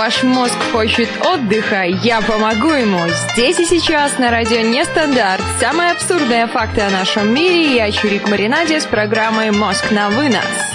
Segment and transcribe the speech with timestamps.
[0.00, 3.06] Ваш мозг хочет отдыха, я помогу ему.
[3.34, 5.42] Здесь и сейчас на радио Нестандарт.
[5.60, 7.74] Самые абсурдные факты о нашем мире.
[7.74, 10.69] Я Чурик Маринаде с программой «Мозг на вынос».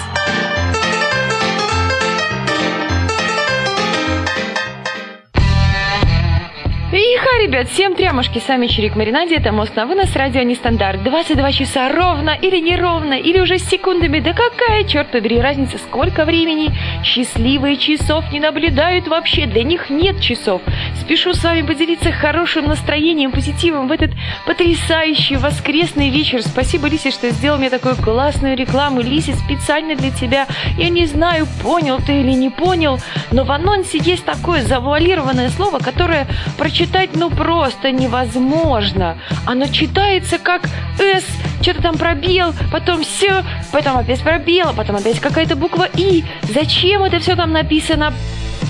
[7.46, 11.04] Ребят, всем трямушки, сами Чирик Маринаде, это Мост на вынос, радио Нестандарт.
[11.04, 16.24] 22 часа ровно или неровно, или уже с секундами, да какая, черт побери, разница, сколько
[16.24, 16.76] времени?
[17.04, 20.60] Счастливые часов не наблюдают вообще, для них нет часов.
[21.00, 24.10] Спешу с вами поделиться хорошим настроением, позитивом в этот
[24.44, 26.42] потрясающий воскресный вечер.
[26.42, 29.02] Спасибо, Лисе, что сделал мне такую классную рекламу.
[29.02, 30.48] Лисе, специально для тебя.
[30.76, 32.98] Я не знаю, понял ты или не понял,
[33.30, 36.26] но в анонсе есть такое завуалированное слово, которое
[36.58, 39.18] прочитать читать ну просто невозможно.
[39.44, 40.62] Оно читается как
[40.98, 41.24] «С»,
[41.62, 46.24] что-то там пробел, потом «С», потом опять пробел, потом опять какая-то буква «И».
[46.42, 48.12] Зачем это все там написано?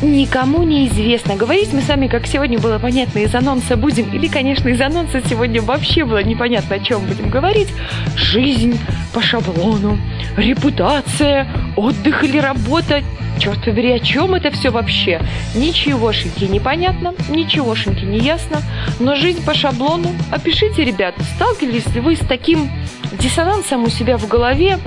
[0.02, 1.36] Никому не известно.
[1.36, 5.62] Говорить мы сами, как сегодня было понятно, из анонса будем, или, конечно, из анонса сегодня
[5.62, 7.68] вообще было непонятно, о чем будем говорить.
[8.14, 8.78] Жизнь
[9.14, 9.98] по шаблону,
[10.36, 13.02] репутация, отдых или работа,
[13.38, 15.20] Черт побери, о чем это все вообще?
[15.54, 18.62] Ничегошеньки непонятно, ничегошеньки не ясно,
[18.98, 20.08] но жизнь по шаблону.
[20.30, 22.70] Опишите, ребят, сталкивались ли вы с таким
[23.20, 24.78] диссонансом у себя в голове,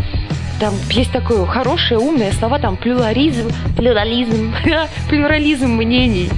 [0.59, 4.53] там есть такое хорошее, умное слова, там плюрализм, плюрализм,
[5.09, 6.30] плюрализм мнений.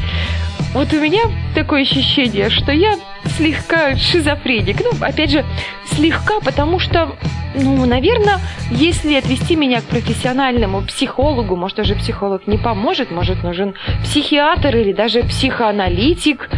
[0.73, 2.95] Вот у меня такое ощущение, что я
[3.37, 4.77] слегка шизофреник.
[4.81, 5.43] Ну, опять же,
[5.85, 7.17] слегка, потому что
[7.53, 13.73] ну, наверное, если отвести меня к профессиональному психологу, может, даже психолог не поможет, может, нужен
[14.03, 16.49] психиатр или даже психоаналитик.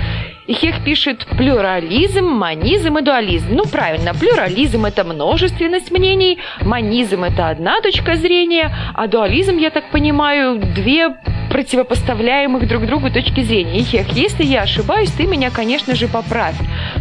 [0.45, 3.47] И Хех пишет плюрализм, манизм и дуализм.
[3.52, 9.89] Ну, правильно, плюрализм– это множественность мнений, манизм– это одна точка зрения, а дуализм, я так
[9.89, 11.16] понимаю, две
[11.54, 13.78] противопоставляемых друг другу точки зрения.
[13.78, 16.56] И Хех, если я ошибаюсь, ты меня, конечно же, поправь.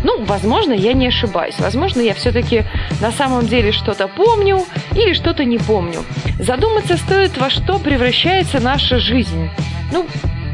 [0.05, 1.59] Ну, возможно, я не ошибаюсь.
[1.59, 2.65] Возможно, я все-таки
[3.01, 4.61] на самом деле что-то помню
[4.95, 6.05] или что-то не помню.
[6.39, 9.49] Задуматься стоит, во что превращается наша жизнь.
[9.91, 10.07] Ну,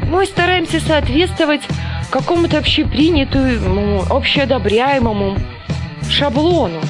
[0.08, 1.62] мы стараемся соответствовать
[2.10, 5.36] какому-то общепринятому, общеодобряемому
[6.08, 6.80] шаблону.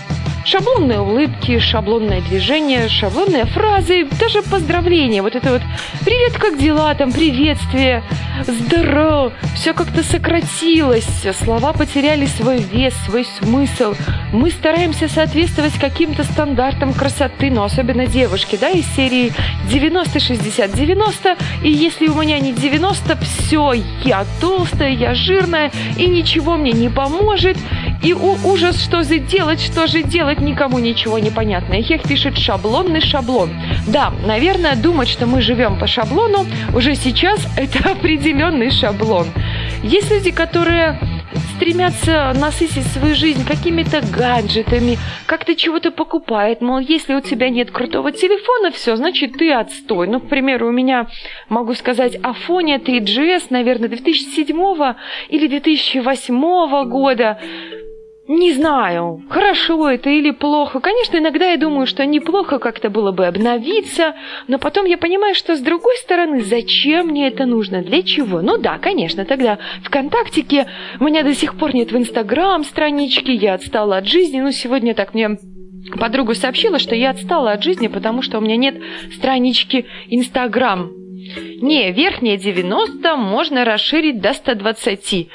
[0.51, 5.21] Шаблонные улыбки, шаблонное движение, шаблонные фразы, даже поздравления.
[5.21, 5.61] Вот это вот
[6.07, 8.03] «Привет, как дела?» там «Приветствие»,
[8.47, 13.95] «Здорово», все как-то сократилось, слова потеряли свой вес, свой смысл.
[14.33, 19.33] Мы стараемся соответствовать каким-то стандартам красоты, но особенно девушки, да, из серии
[19.71, 26.73] 90-60-90, и если у меня не 90, все, я толстая, я жирная, и ничего мне
[26.73, 27.59] не поможет,
[28.03, 31.75] и у, ужас, что же делать, что же делать, никому ничего не понятно.
[31.75, 33.51] И пишет шаблонный шаблон.
[33.89, 39.27] Да, наверное, думать, что мы живем по шаблону, уже сейчас это определенный шаблон.
[39.83, 40.99] Есть люди, которые
[41.57, 46.61] стремятся насытить свою жизнь какими-то гаджетами, как-то чего-то покупает.
[46.61, 50.07] Мол, если у тебя нет крутого телефона, все, значит, ты отстой.
[50.07, 51.09] Ну, к примеру, у меня,
[51.49, 54.95] могу сказать, Афония 3GS, наверное, 2007
[55.31, 57.39] или 2008 года.
[58.29, 60.81] Не знаю, хорошо это или плохо.
[60.81, 64.15] Конечно, иногда я думаю, что неплохо как-то было бы обновиться,
[64.49, 68.43] но потом я понимаю, что с другой стороны, зачем мне это нужно, для чего?
[68.43, 70.67] Ну да, конечно, тогда ВКонтактике
[71.01, 74.43] у меня до сих пор нет в Инстаграм странички, я отстала от жизни.
[74.43, 75.39] Ну, сегодня так мне
[75.99, 78.77] подруга сообщила, что я отстала от жизни, потому что у меня нет
[79.11, 80.91] странички Инстаграм.
[81.63, 85.29] Не, верхние 90 можно расширить до 120.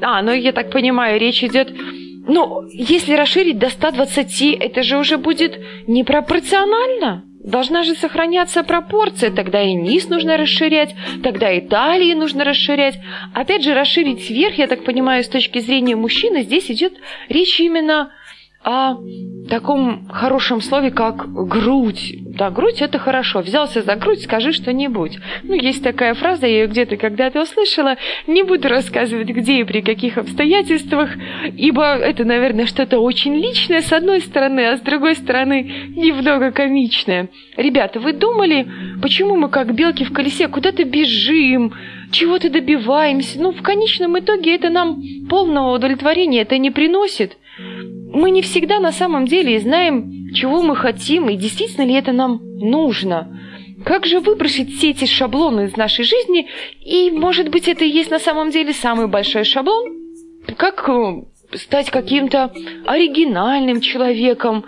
[0.00, 1.72] А, ну я так понимаю, речь идет
[2.26, 7.24] ну, если расширить до 120, это же уже будет непропорционально.
[7.42, 10.94] Должна же сохраняться пропорция, тогда и низ нужно расширять,
[11.24, 13.00] тогда и талии нужно расширять.
[13.34, 16.94] Опять же, расширить вверх, я так понимаю, с точки зрения мужчины, здесь идет
[17.28, 18.12] речь именно
[18.64, 18.96] о
[19.48, 22.14] таком хорошем слове, как грудь.
[22.36, 23.40] Да, грудь это хорошо.
[23.40, 25.18] Взялся за грудь, скажи что-нибудь.
[25.42, 27.96] Ну, есть такая фраза, я ее где-то когда-то услышала.
[28.26, 31.10] Не буду рассказывать, где и при каких обстоятельствах,
[31.56, 37.28] ибо это, наверное, что-то очень личное с одной стороны, а с другой стороны немного комичное.
[37.56, 38.66] Ребята, вы думали,
[39.02, 41.74] почему мы как белки в колесе куда-то бежим,
[42.10, 43.40] чего-то добиваемся?
[43.40, 47.36] Ну, в конечном итоге это нам полного удовлетворения это не приносит
[48.12, 52.40] мы не всегда на самом деле знаем, чего мы хотим и действительно ли это нам
[52.58, 53.38] нужно.
[53.84, 56.48] Как же выбросить все эти шаблоны из нашей жизни,
[56.80, 59.98] и, может быть, это и есть на самом деле самый большой шаблон?
[60.56, 61.22] Как э,
[61.54, 62.52] стать каким-то
[62.86, 64.64] оригинальным человеком,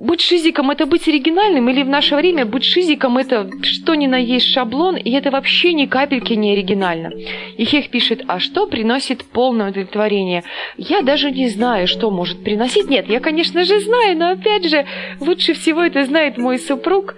[0.00, 4.16] быть шизиком это быть оригинальным, или в наше время быть шизиком это что ни на
[4.16, 7.12] есть шаблон, и это вообще ни капельки не оригинально.
[7.58, 10.42] И Хех пишет, а что приносит полное удовлетворение?
[10.78, 12.88] Я даже не знаю, что может приносить.
[12.88, 14.86] Нет, я, конечно же, знаю, но опять же,
[15.20, 17.16] лучше всего это знает мой супруг,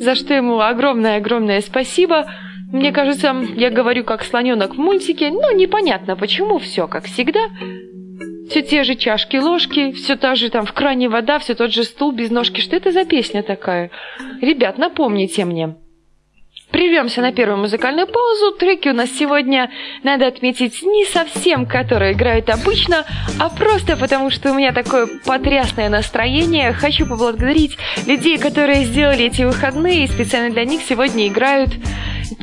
[0.00, 2.26] за что ему огромное-огромное спасибо.
[2.72, 7.40] Мне кажется, я говорю как слоненок в мультике, но непонятно, почему все как всегда.
[8.50, 11.84] Все те же чашки, ложки, все та же там в кране вода, все тот же
[11.84, 12.60] стул без ножки.
[12.60, 13.90] Что это за песня такая?
[14.40, 15.76] Ребят, напомните мне.
[16.70, 18.56] Прервемся на первую музыкальную паузу.
[18.58, 19.70] Треки у нас сегодня,
[20.02, 23.04] надо отметить, не совсем, которые играют обычно,
[23.38, 26.72] а просто потому, что у меня такое потрясное настроение.
[26.72, 31.70] Хочу поблагодарить людей, которые сделали эти выходные, и специально для них сегодня играют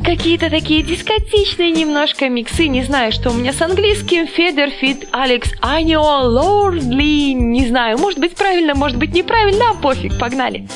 [0.03, 2.67] какие-то такие дискотечные немножко миксы.
[2.67, 4.27] Не знаю, что у меня с английским.
[4.27, 7.33] Федер, Фит, Алекс, Анио, Лордли.
[7.33, 10.67] Не знаю, может быть правильно, может быть неправильно, а пофиг, погнали.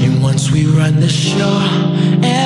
[0.00, 1.97] And once we run the show,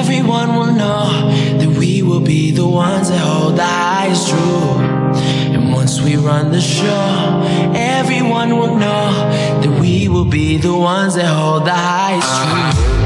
[0.03, 5.17] everyone will know that we will be the ones that hold the highest truth.
[5.55, 9.13] And once we run the show, everyone will know
[9.63, 13.02] that we will be the ones that hold the highest truth.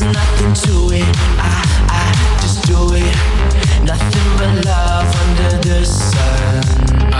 [0.00, 1.16] There's nothing to it.
[1.36, 1.60] I,
[1.92, 3.84] I just do it.
[3.84, 7.12] Nothing but love under the sun.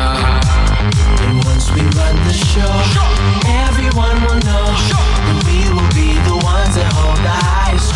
[1.21, 2.73] And once we run the show,
[3.44, 4.65] everyone will know
[5.44, 7.93] we will be the ones that hold the highest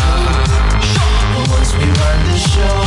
[1.49, 2.84] once we run the show,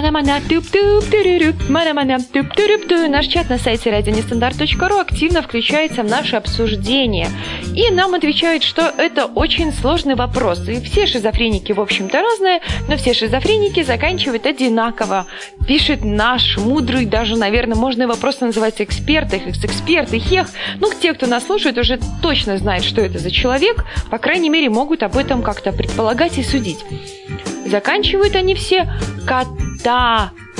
[0.00, 6.06] Мана-мана туп туп мана-мана туп турюп ту Наш чат на сайте радионестандарт.ру активно включается в
[6.06, 7.28] наше обсуждение.
[7.74, 10.66] И нам отвечают, что это очень сложный вопрос.
[10.66, 15.26] И все шизофреники, в общем-то, разные, но все шизофреники заканчивают одинаково.
[15.68, 20.48] Пишет наш мудрый, даже, наверное, можно его просто называть эксперт, их эксперт, их ех.
[20.78, 23.84] Ну, те, кто нас слушает, уже точно знают, что это за человек.
[24.10, 26.78] По крайней мере, могут об этом как-то предполагать и судить.
[27.70, 28.90] Заканчивают они все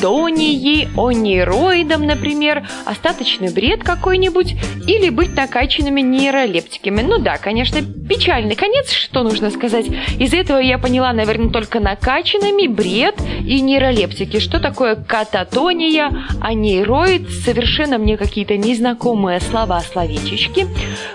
[0.01, 4.55] кататонией, онейроидом, например, остаточный бред какой-нибудь,
[4.87, 7.03] или быть накачанными нейролептиками.
[7.03, 9.87] Ну да, конечно, печальный конец, что нужно сказать.
[10.19, 14.39] Из этого я поняла, наверное, только накачанными, бред и нейролептики.
[14.39, 20.67] Что такое кататония, анейроид, совершенно мне какие-то незнакомые слова, словечечки.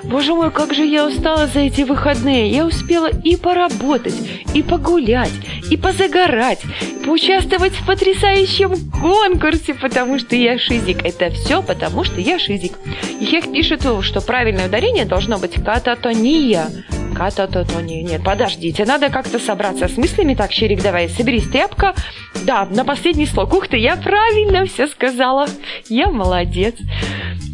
[0.04, 2.50] Боже мой, как же я устала за эти выходные.
[2.50, 4.15] Я успела и поработать,
[4.54, 5.34] и погулять,
[5.72, 6.62] и позагорать,
[7.04, 11.03] поучаствовать в потрясающем конкурсе, потому что я шизик.
[11.05, 12.74] Это все потому, что я шизик.
[13.20, 16.67] Их пишет, что правильное ударение должно быть кататония.
[17.15, 18.03] Кататония.
[18.03, 20.36] Нет, подождите, надо как-то собраться с мыслями.
[20.36, 21.96] Так, Щерик, давай, соберись, тряпка.
[22.44, 23.53] Да, на последний слог.
[23.53, 25.48] Ух ты, я правильно все сказала.
[25.88, 26.75] Я молодец.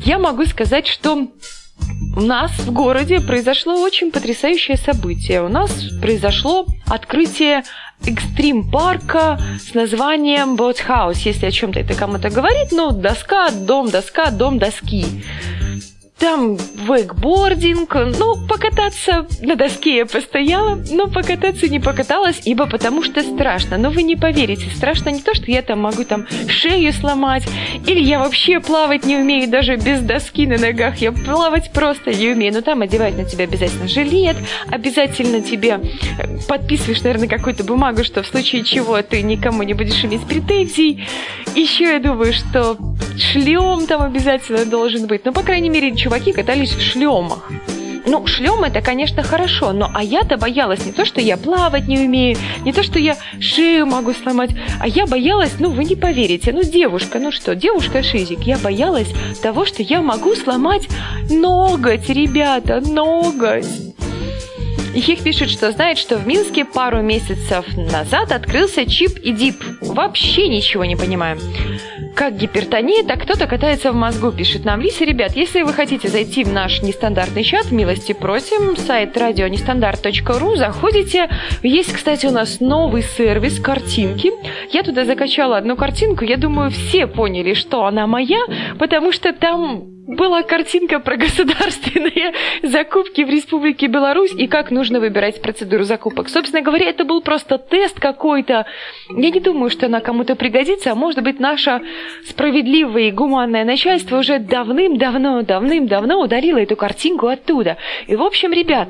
[0.03, 1.27] Я могу сказать, что
[2.15, 5.41] у нас в городе произошло очень потрясающее событие.
[5.41, 5.71] У нас
[6.01, 7.63] произошло открытие
[8.05, 14.59] экстрим-парка с названием Boathouse, если о чем-то это кому-то говорит, ну, доска, дом, доска, дом,
[14.59, 15.05] доски
[16.21, 23.23] там вейкбординг, ну, покататься на доске я постояла, но покататься не покаталась, ибо потому что
[23.23, 23.79] страшно.
[23.79, 27.43] Но вы не поверите, страшно не то, что я там могу там шею сломать,
[27.87, 32.29] или я вообще плавать не умею даже без доски на ногах, я плавать просто не
[32.29, 32.53] умею.
[32.53, 34.37] Но там одевают на тебя обязательно жилет,
[34.69, 35.79] обязательно тебе
[36.19, 41.03] э, подписываешь, наверное, какую-то бумагу, что в случае чего ты никому не будешь иметь претензий.
[41.55, 42.77] Еще я думаю, что
[43.17, 45.25] шлем там обязательно должен быть.
[45.25, 47.49] Ну, по крайней мере, чуваки катались в шлемах.
[48.05, 51.99] Ну, шлем это, конечно, хорошо, но а я-то боялась не то, что я плавать не
[51.99, 54.49] умею, не то, что я шею могу сломать,
[54.81, 59.07] а я боялась, ну, вы не поверите, ну, девушка, ну что, девушка-шизик, я боялась
[59.41, 60.89] того, что я могу сломать
[61.29, 63.65] ноготь, ребята, ноготь.
[64.93, 69.63] Их пишет, что знает, что в Минске пару месяцев назад открылся чип и дип.
[69.79, 71.39] Вообще ничего не понимаем.
[72.15, 75.05] Как гипертония, так кто-то катается в мозгу, пишет нам Лиса.
[75.05, 81.29] Ребят, если вы хотите зайти в наш нестандартный чат, милости просим, сайт радионестандарт.ру, заходите.
[81.63, 84.31] Есть, кстати, у нас новый сервис картинки.
[84.71, 88.39] Я туда закачала одну картинку, я думаю, все поняли, что она моя,
[88.77, 95.41] потому что там была картинка про государственные закупки в Республике Беларусь и как нужно выбирать
[95.41, 96.29] процедуру закупок.
[96.29, 98.65] Собственно говоря, это был просто тест какой-то.
[99.09, 101.81] Я не думаю, что она кому-то пригодится, а может быть, наше
[102.25, 107.77] справедливое и гуманное начальство уже давным-давно, давным-давно удалило эту картинку оттуда.
[108.07, 108.89] И, в общем, ребят,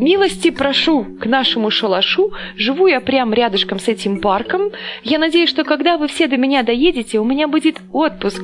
[0.00, 2.32] Милости прошу к нашему шалашу.
[2.56, 4.70] Живу я прям рядышком с этим парком.
[5.02, 8.42] Я надеюсь, что когда вы все до меня доедете, у меня будет отпуск.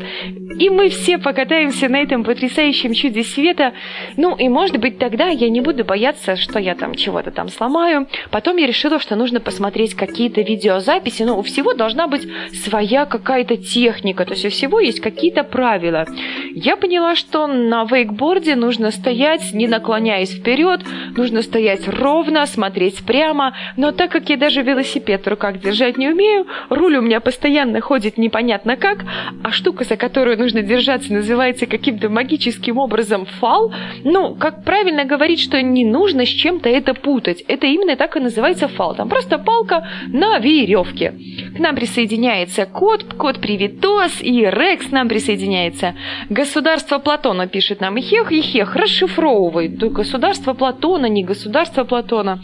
[0.59, 3.73] И мы все покатаемся на этом потрясающем чуде света.
[4.19, 8.07] Ну, и может быть тогда я не буду бояться, что я там чего-то там сломаю.
[8.31, 11.23] Потом я решила, что нужно посмотреть какие-то видеозаписи.
[11.23, 14.27] Но у всего должна быть своя какая-то техника.
[14.27, 16.05] То есть у всего есть какие-то правила.
[16.53, 20.83] Я поняла, что на вейкборде нужно стоять, не наклоняясь вперед,
[21.17, 26.09] нужно стоять ровно, смотреть прямо, но так как я даже велосипед в руках держать не
[26.09, 29.05] умею, руль у меня постоянно ходит непонятно как,
[29.43, 33.73] а штука, за которую нужно держаться, называется каким-то магическим образом фал,
[34.05, 37.43] ну, как правильно говорить, что не нужно с чем-то это путать.
[37.49, 38.95] Это именно так и называется фал.
[38.95, 41.15] Там просто палка на веревке.
[41.57, 45.95] К нам присоединяется кот, кот Привитос и Рекс нам присоединяется.
[46.29, 49.79] Государство Платона пишет нам Ихех, Ихех, расшифровывает.
[49.93, 52.43] Государство Платона, не государство государства Платона.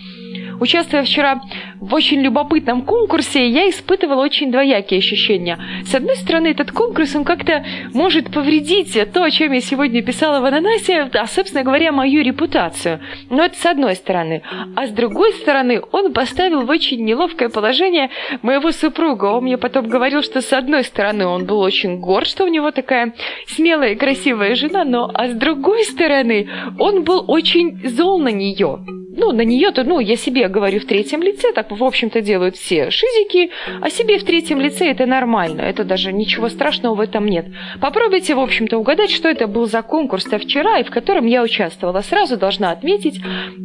[0.63, 1.41] Участвуя вчера
[1.81, 5.59] в очень любопытном конкурсе, я испытывала очень двоякие ощущения.
[5.85, 10.39] С одной стороны, этот конкурс, он как-то может повредить то, о чем я сегодня писала
[10.39, 13.01] в «Ананасе», а, собственно говоря, мою репутацию.
[13.29, 14.43] Но это с одной стороны.
[14.77, 18.11] А с другой стороны, он поставил в очень неловкое положение
[18.43, 19.25] моего супруга.
[19.25, 22.71] Он мне потом говорил, что с одной стороны он был очень горд, что у него
[22.71, 23.15] такая
[23.49, 28.79] смелая и красивая жена, но а с другой стороны он был очень зол на нее
[29.15, 32.91] ну, на нее-то, ну, я себе говорю в третьем лице, так, в общем-то, делают все
[32.91, 33.51] шизики,
[33.81, 37.47] а себе в третьем лице это нормально, это даже ничего страшного в этом нет.
[37.81, 42.01] Попробуйте, в общем-то, угадать, что это был за конкурс-то вчера, и в котором я участвовала.
[42.01, 43.21] Сразу должна отметить,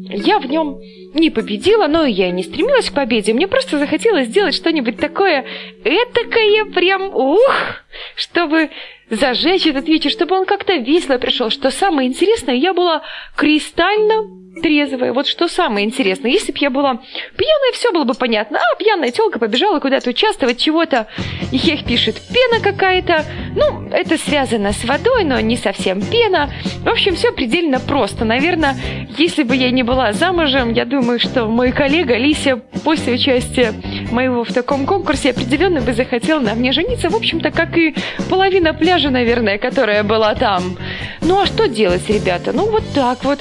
[0.09, 0.79] я в нем
[1.13, 5.45] не победила, но я не стремилась к победе, мне просто захотелось сделать что-нибудь такое
[5.83, 7.85] этакое прям, ух,
[8.15, 8.69] чтобы
[9.09, 11.49] зажечь этот вечер, чтобы он как-то весело пришел.
[11.49, 13.03] Что самое интересное, я была
[13.35, 15.13] кристально трезвая.
[15.13, 16.95] Вот что самое интересное, если бы я была
[17.35, 18.59] пьяная, все было бы понятно.
[18.59, 21.07] А, пьяная телка побежала куда-то участвовать, чего-то.
[21.51, 23.25] И Хех пишет, пена какая-то.
[23.55, 26.49] Ну, это связано с водой, но не совсем пена.
[26.83, 28.25] В общем, все предельно просто.
[28.25, 28.75] Наверное,
[29.17, 33.73] если бы я не была замужем, я думаю, что мой коллега Лися после участия
[34.11, 37.95] моего в таком конкурсе, определенно бы захотел на мне жениться, в общем-то, как и
[38.29, 40.77] половина пляжа, наверное, которая была там.
[41.21, 42.51] Ну а что делать, ребята?
[42.53, 43.39] Ну вот так вот.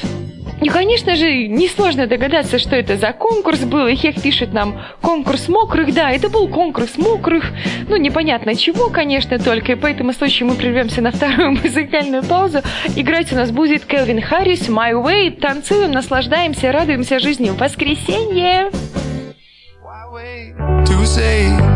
[0.61, 3.87] И, конечно же, несложно догадаться, что это за конкурс был.
[3.87, 5.93] И Хех пишет нам «Конкурс мокрых».
[5.93, 7.45] Да, это был конкурс мокрых.
[7.89, 9.73] Ну, непонятно чего, конечно, только.
[9.73, 12.63] И по этому случаю мы прервемся на вторую музыкальную паузу.
[12.97, 15.39] Играть у нас будет Келвин Харрис «My Way».
[15.41, 17.51] Танцуем, наслаждаемся, радуемся жизни.
[17.51, 18.71] В воскресенье!
[20.87, 21.76] To say,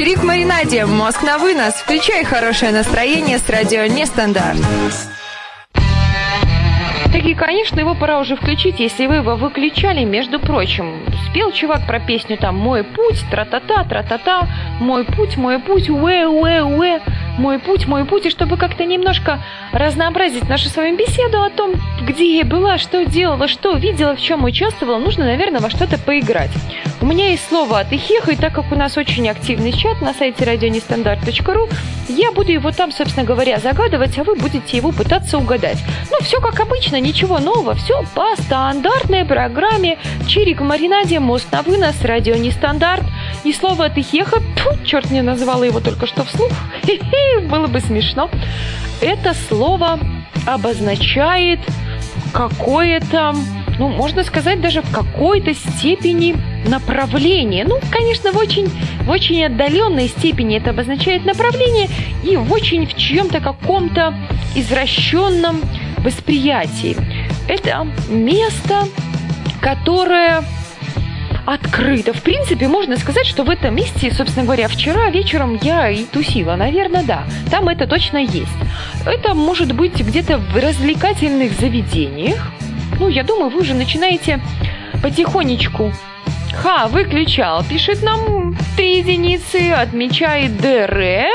[0.00, 1.74] Чирик маринаде, мозг на вынос.
[1.74, 4.56] Включай хорошее настроение с радио Нестандарт.
[7.12, 11.04] И, конечно, его пора уже включить, если вы его выключали, между прочим.
[11.28, 14.48] Спел чувак про песню там «Мой путь», тра-та-та, тра-та-та,
[14.80, 17.00] «Мой путь, мой путь, уэ-уэ-уэ»
[17.40, 21.72] мой путь, мой путь, и чтобы как-то немножко разнообразить нашу с вами беседу о том,
[22.02, 26.50] где я была, что делала, что видела, в чем участвовала, нужно, наверное, во что-то поиграть.
[27.00, 30.12] У меня есть слово от Ихеха, и так как у нас очень активный чат на
[30.12, 31.68] сайте радионестандарт.ру,
[32.08, 35.78] я буду его там, собственно говоря, загадывать, а вы будете его пытаться угадать.
[36.10, 39.98] Ну, все как обычно, ничего нового, все по стандартной программе.
[40.28, 43.04] Чирик маринаде, мост на вынос, радио нестандарт.
[43.44, 46.52] И слово «тыхеха», тьфу, черт не назвала его только что вслух,
[47.48, 48.30] было бы смешно.
[49.00, 49.98] Это слово
[50.46, 51.60] обозначает
[52.32, 53.34] какое-то,
[53.78, 56.36] ну, можно сказать, даже в какой-то степени
[56.68, 57.64] направление.
[57.64, 58.68] Ну, конечно, в очень,
[59.04, 61.88] в очень отдаленной степени это обозначает направление
[62.22, 64.14] и в очень в чьем-то каком-то
[64.54, 65.62] извращенном
[65.98, 66.96] восприятии.
[67.48, 68.84] Это место,
[69.60, 70.44] которое
[71.46, 72.12] открыто.
[72.12, 76.56] В принципе, можно сказать, что в этом месте, собственно говоря, вчера вечером я и тусила.
[76.56, 77.24] Наверное, да.
[77.50, 78.48] Там это точно есть.
[79.06, 82.40] Это может быть где-то в развлекательных заведениях.
[82.98, 84.40] Ну, я думаю, вы уже начинаете
[85.02, 85.92] потихонечку
[86.52, 87.64] Ха, выключал.
[87.64, 91.26] Пишет нам три единицы, отмечает ДР.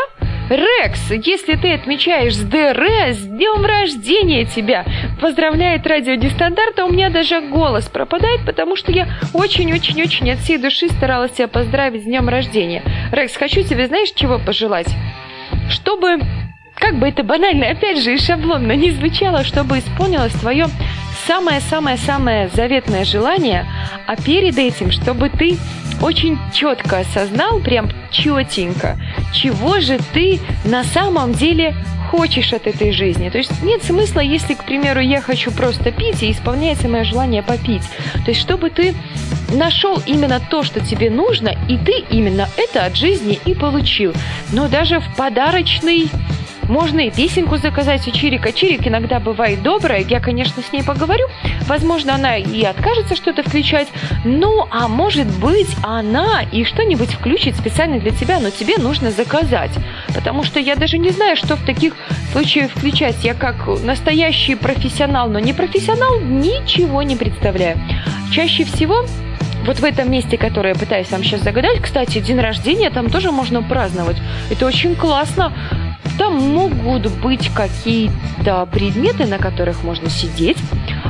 [0.49, 4.85] Рекс, если ты отмечаешь с ДР, с днем рождения тебя!
[5.19, 10.89] Поздравляет радио Нестандарта, у меня даже голос пропадает, потому что я очень-очень-очень от всей души
[10.89, 12.83] старалась тебя поздравить с днем рождения.
[13.11, 14.93] Рекс, хочу тебе, знаешь, чего пожелать?
[15.69, 16.19] Чтобы,
[16.75, 20.67] как бы это банально, опять же, и шаблонно не звучало, чтобы исполнилось твое
[21.25, 23.65] самое-самое-самое заветное желание,
[24.05, 25.57] а перед этим, чтобы ты
[26.01, 28.97] очень четко осознал, прям четенько,
[29.33, 31.75] чего же ты на самом деле
[32.11, 33.29] хочешь от этой жизни.
[33.29, 37.43] То есть нет смысла, если, к примеру, я хочу просто пить, и исполняется мое желание
[37.43, 37.83] попить.
[38.23, 38.95] То есть чтобы ты
[39.53, 44.13] нашел именно то, что тебе нужно, и ты именно это от жизни и получил.
[44.51, 46.09] Но даже в подарочный
[46.69, 48.51] можно и песенку заказать у Чирика.
[48.51, 51.27] Чирик иногда бывает добрая, я, конечно, с ней поговорю.
[51.67, 53.87] Возможно, она и откажется что-то включать.
[54.23, 59.71] Ну, а может быть, она и что-нибудь включит специально для тебя, но тебе нужно заказать.
[60.13, 61.93] Потому что я даже не знаю, что в таких
[62.31, 63.23] случаях включать.
[63.23, 67.77] Я как настоящий профессионал, но не профессионал, ничего не представляю.
[68.31, 69.05] Чаще всего
[69.65, 73.31] вот в этом месте, которое я пытаюсь вам сейчас загадать, кстати, день рождения там тоже
[73.31, 74.17] можно праздновать.
[74.51, 75.53] Это очень классно.
[76.17, 80.57] Там могут быть какие-то предметы, на которых можно сидеть,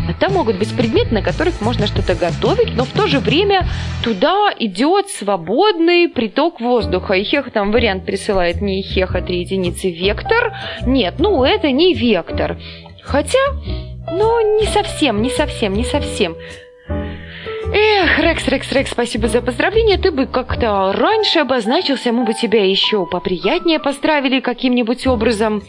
[0.08, 3.68] а там могут быть предметы, на которых можно что-то готовить, но в то же время
[4.04, 7.14] туда идет свободный приток воздуха.
[7.14, 10.54] И Хеха там вариант присылает не Хеха 3 единицы вектор.
[10.86, 12.58] Нет, ну это не вектор.
[13.04, 13.40] Хотя,
[14.12, 16.36] ну не совсем, не совсем, не совсем.
[17.78, 19.98] Эх, Рекс, Рекс, Рекс, спасибо за поздравление.
[19.98, 25.62] Ты бы как-то раньше обозначился, мы бы тебя еще поприятнее поздравили каким-нибудь образом.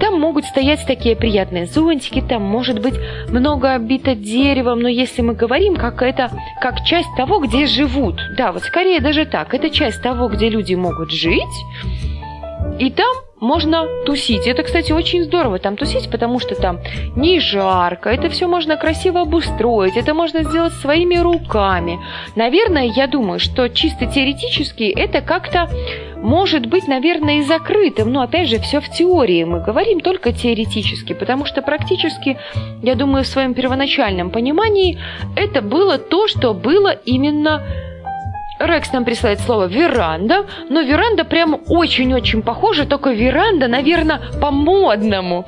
[0.00, 2.94] Там могут стоять такие приятные зонтики, там может быть
[3.28, 6.30] много обито деревом, но если мы говорим, как это,
[6.62, 10.74] как часть того, где живут, да, вот скорее даже так, это часть того, где люди
[10.74, 11.44] могут жить,
[12.78, 14.46] и там можно тусить.
[14.46, 16.78] Это, кстати, очень здорово там тусить, потому что там
[17.16, 21.98] не жарко, это все можно красиво обустроить, это можно сделать своими руками.
[22.36, 25.68] Наверное, я думаю, что чисто теоретически это как-то
[26.22, 29.44] может быть, наверное, и закрытым, но опять же, все в теории.
[29.44, 32.36] Мы говорим только теоретически, потому что практически,
[32.82, 34.98] я думаю, в своем первоначальном понимании
[35.34, 37.62] это было то, что было именно
[38.60, 45.46] Рекс нам присылает слово веранда, но веранда прям очень-очень похоже, только веранда, наверное, по-модному.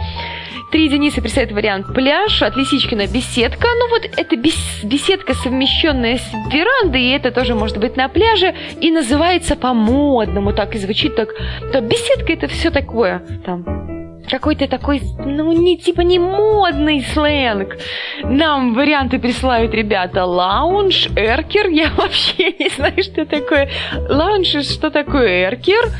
[0.70, 3.66] Три единицы присылает вариант пляж, от Лисичкина беседка.
[3.78, 8.90] Ну вот это беседка, совмещенная с верандой, и это тоже может быть на пляже, и
[8.90, 11.28] называется по-модному, так и звучит так.
[11.72, 17.76] То беседка это все такое, там, какой-то такой, ну, не типа не модный сленг.
[18.22, 20.24] Нам варианты присылают ребята.
[20.24, 21.68] Лаунж, эркер.
[21.68, 23.68] Я вообще не знаю, что такое.
[24.08, 25.90] Лаунж, что такое эркер?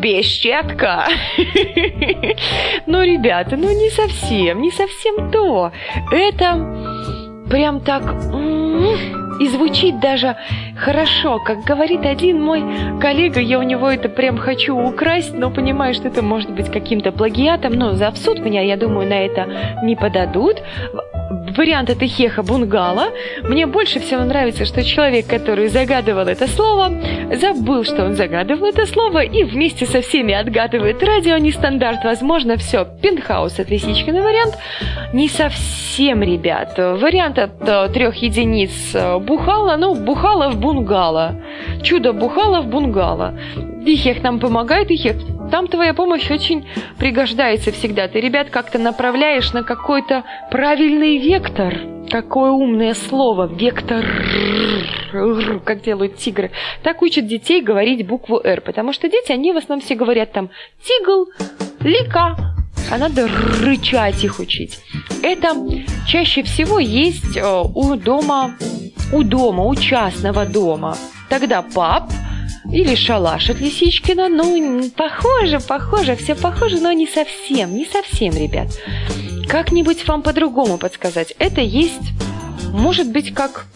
[0.00, 1.06] Беседка.
[2.86, 5.72] Ну, ребята, ну не совсем, не совсем то.
[6.10, 8.02] Это прям так
[9.40, 10.36] и звучит даже
[10.76, 11.38] хорошо.
[11.38, 12.62] Как говорит один мой
[13.00, 17.12] коллега, я у него это прям хочу украсть, но понимаю, что это может быть каким-то
[17.12, 20.62] плагиатом, но за в суд меня, я думаю, на это не подадут
[21.58, 23.08] вариант это Хеха Бунгала.
[23.42, 26.92] Мне больше всего нравится, что человек, который загадывал это слово,
[27.34, 32.04] забыл, что он загадывал это слово, и вместе со всеми отгадывает радио нестандарт.
[32.04, 32.86] Возможно, все.
[33.02, 34.56] Пентхаус от Лисичкина вариант.
[35.12, 36.78] Не совсем, ребят.
[36.78, 41.36] Вариант от э, трех единиц э, Бухала, ну, Бухала в Бунгала.
[41.82, 43.34] Чудо Бухала в Бунгала.
[43.84, 45.16] Ихех нам помогает, Ихех
[45.50, 46.66] там твоя помощь очень
[46.98, 48.08] пригождается всегда.
[48.08, 51.74] Ты ребят как-то направляешь на какой-то правильный вектор.
[52.10, 53.46] Какое умное слово.
[53.46, 54.04] Вектор.
[55.64, 56.50] Как делают тигры.
[56.82, 58.62] Так учат детей говорить букву «Р».
[58.62, 60.48] Потому что дети, они в основном все говорят там
[60.82, 61.26] «тигл»,
[61.80, 62.36] «лика»,
[62.90, 63.28] а надо
[63.62, 64.78] рычать их учить.
[65.22, 65.54] Это
[66.06, 68.56] чаще всего есть э, у дома,
[69.12, 70.96] у дома, у частного дома.
[71.28, 72.10] Тогда пап
[72.72, 74.28] Или шалаш от Лисичкина.
[74.28, 78.68] Ну, похоже, похоже, все похоже, но не совсем, не совсем, ребят.
[79.48, 81.34] Как-нибудь вам по-другому подсказать.
[81.38, 82.12] Это есть,
[82.72, 83.66] может быть, как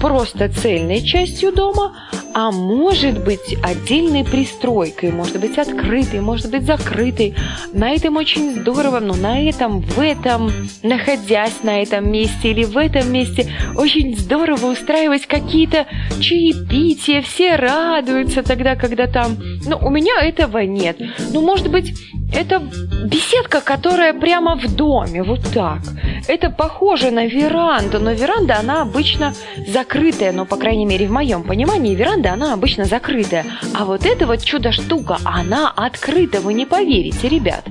[0.00, 1.96] просто цельной частью дома,
[2.34, 7.34] а может быть отдельной пристройкой, может быть открытой, может быть закрытой.
[7.72, 10.50] На этом очень здорово, но на этом, в этом,
[10.82, 15.86] находясь на этом месте или в этом месте, очень здорово устраивать какие-то
[16.20, 19.36] чаепития, все радуются тогда, когда там...
[19.64, 20.98] Ну, у меня этого нет.
[21.32, 21.94] Ну, может быть,
[22.34, 22.60] это
[23.04, 25.82] беседка, которая прямо в доме, вот так.
[26.26, 29.34] Это похоже на веранду, но веранда, она обычно
[29.68, 33.46] закрытая, но, по крайней мере, в моем понимании, веранда, она обычно закрытая.
[33.74, 37.64] А вот эта вот чудо-штука, она открыта, вы не поверите, ребят.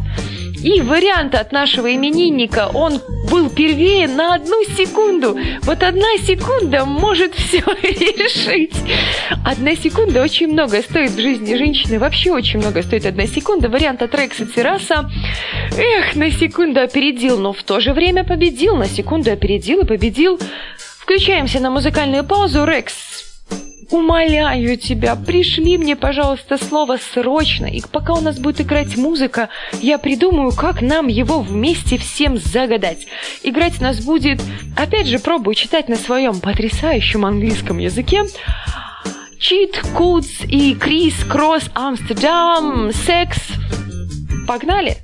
[0.63, 5.37] И вариант от нашего именинника, он был первее на одну секунду.
[5.63, 8.73] Вот одна секунда может все решить.
[9.45, 11.99] Одна секунда очень много стоит в жизни женщины.
[11.99, 13.67] Вообще очень много стоит одна секунда.
[13.67, 15.11] Вариант от Рекса Терраса.
[15.77, 18.77] Эх, на секунду опередил, но в то же время победил.
[18.77, 20.39] На секунду опередил и победил.
[20.77, 22.63] Включаемся на музыкальную паузу.
[22.63, 22.93] Рекс,
[23.91, 29.49] Умоляю тебя, пришли мне, пожалуйста, слово срочно, и пока у нас будет играть музыка,
[29.81, 33.07] я придумаю, как нам его вместе всем загадать.
[33.43, 34.41] Играть у нас будет,
[34.77, 38.23] опять же, пробую читать на своем потрясающем английском языке.
[39.39, 43.39] Чит Кудс и Крис Кросс Амстердам, секс.
[44.47, 45.02] Погнали!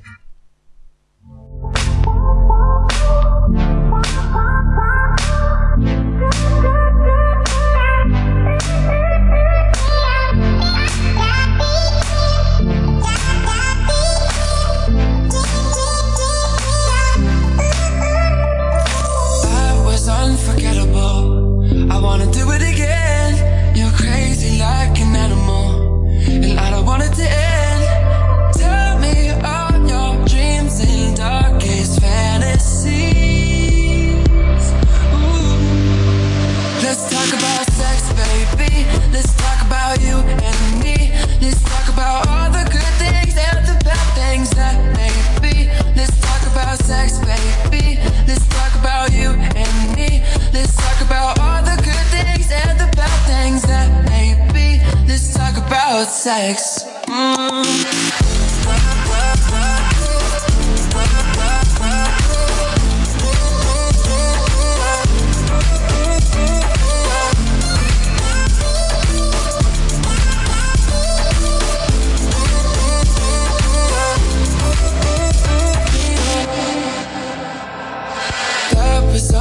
[56.30, 56.84] sex.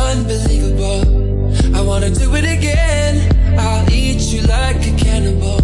[0.10, 1.76] Unbelievable.
[1.76, 3.14] I wanna do it again.
[3.58, 5.59] I'll eat you like a cannibal.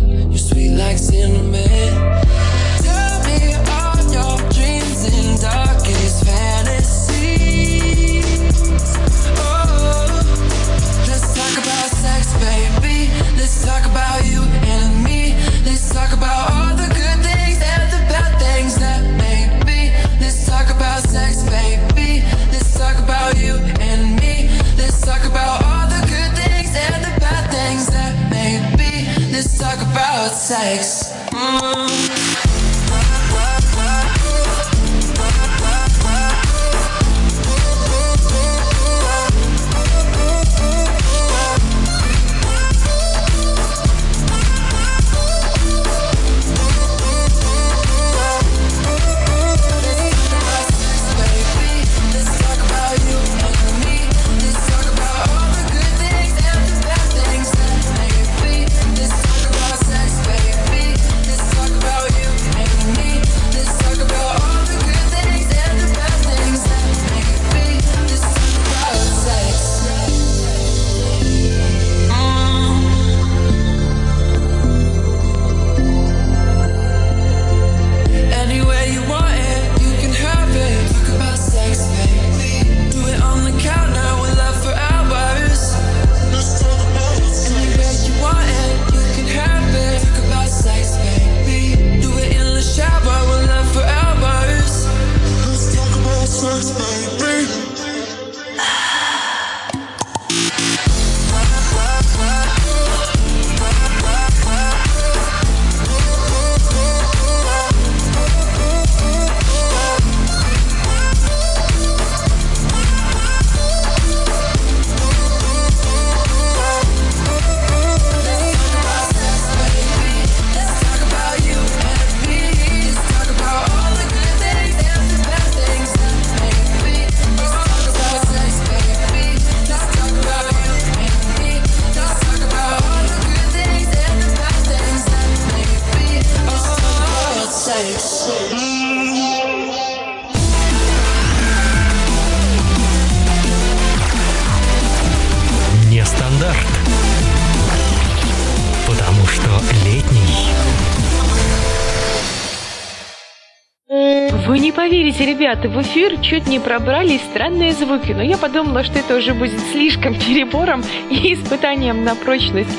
[155.15, 159.34] Поверите, ребята, в эфир чуть не пробрались странные звуки, но я подумала, что это уже
[159.34, 162.69] будет слишком перебором и испытанием на прочность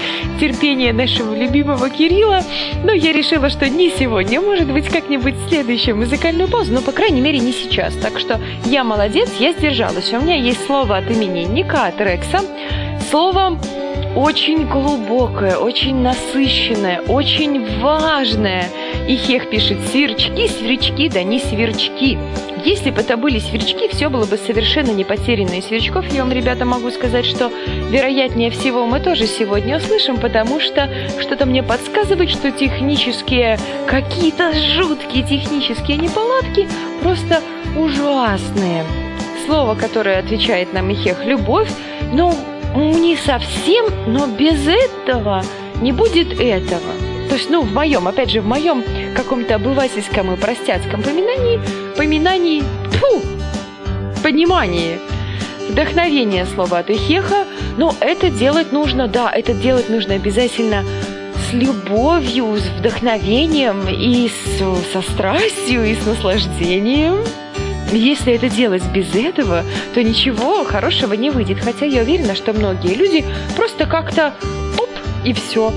[0.40, 2.40] терпения нашего любимого Кирилла.
[2.84, 7.20] Но я решила, что не сегодня, может быть, как-нибудь следующую музыкальную паузу, но, по крайней
[7.20, 7.94] мере, не сейчас.
[7.94, 10.12] Так что я молодец, я сдержалась.
[10.12, 12.40] У меня есть слово от именинника, от Рекса.
[13.10, 13.58] Слово
[14.16, 18.64] очень глубокое, очень насыщенное, очень важное.
[19.08, 22.18] И Хех пишет «сверчки, сверчки, да не сверчки».
[22.64, 25.54] Если бы это были сверчки, все было бы совершенно не потеряно.
[25.54, 27.52] И сверчков я вам, ребята, могу сказать, что
[27.88, 30.90] вероятнее всего мы тоже сегодня услышим, потому что
[31.20, 36.66] что-то мне подсказывает, что технические, какие-то жуткие технические неполадки
[37.00, 37.40] просто
[37.78, 38.84] ужасные.
[39.46, 41.70] Слово, которое отвечает нам Ихех «любовь»,
[42.12, 42.34] но
[42.74, 45.44] не совсем, но без этого
[45.80, 47.05] не будет этого.
[47.28, 48.84] То есть, ну, в моем, опять же, в моем
[49.14, 51.60] каком-то обывательском и простяцком поминании,
[51.96, 52.62] поминании,
[52.92, 53.22] тьфу,
[54.22, 54.98] понимании,
[55.68, 57.44] вдохновение слова от Эхеха,
[57.76, 60.84] но это делать нужно, да, это делать нужно обязательно
[61.48, 67.18] с любовью, с вдохновением и с, со страстью и с наслаждением.
[67.92, 71.58] Если это делать без этого, то ничего хорошего не выйдет.
[71.60, 74.34] Хотя я уверена, что многие люди просто как-то
[74.76, 74.90] оп,
[75.24, 75.72] и все.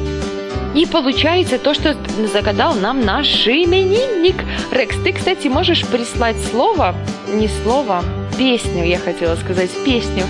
[0.76, 1.96] И получается то, что
[2.32, 4.36] загадал нам наш именинник.
[4.72, 6.96] Рекс, ты, кстати, можешь прислать слово,
[7.28, 8.04] не слово,
[8.38, 10.24] песню, я хотела сказать, песню.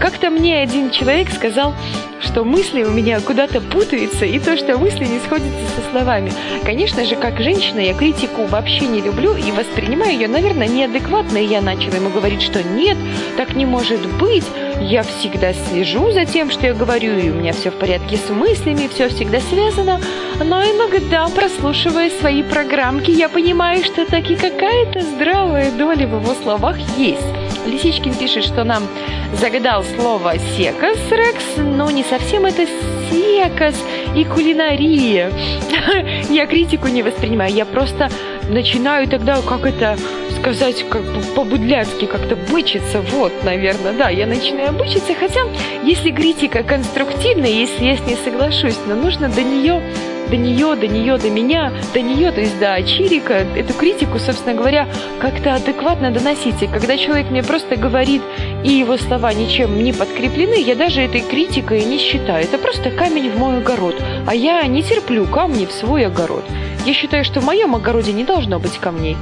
[0.00, 1.74] Как-то мне один человек сказал,
[2.20, 6.32] что мысли у меня куда-то путаются, и то, что мысли не сходятся со словами.
[6.64, 11.46] Конечно же, как женщина, я критику вообще не люблю и воспринимаю ее, наверное, неадекватно, и
[11.46, 12.96] я начала ему говорить, что нет,
[13.36, 14.44] так не может быть,
[14.80, 18.28] я всегда слежу за тем, что я говорю, и у меня все в порядке с
[18.30, 20.00] мыслями, все всегда связано,
[20.44, 26.78] но иногда, прослушивая свои программки, я понимаю, что таки какая-то здравая доля в его словах
[26.96, 27.26] есть.
[27.66, 28.84] Лисичкин пишет, что нам
[29.40, 32.66] загадал слово «секас», Рекс, но не совсем это
[33.10, 33.74] «секас»
[34.14, 35.32] и кулинария.
[36.30, 38.10] Я критику не воспринимаю, я просто
[38.48, 39.96] начинаю тогда, как это
[40.44, 41.02] сказать, как
[41.34, 45.40] по-будляцки как-то бычиться, вот, наверное, да, я начинаю бычиться, хотя,
[45.82, 49.80] если критика конструктивная, если я с ней соглашусь, но нужно до нее
[50.30, 54.54] до нее, до нее, до меня, до нее, то есть до Чирика, эту критику, собственно
[54.54, 54.88] говоря,
[55.20, 56.62] как-то адекватно доносить.
[56.62, 58.22] И когда человек мне просто говорит,
[58.64, 62.44] и его слова ничем не подкреплены, я даже этой критикой не считаю.
[62.44, 63.96] Это просто камень в мой огород.
[64.26, 66.44] А я не терплю камни в свой огород.
[66.84, 69.16] Я считаю, что в моем огороде не должно быть камней.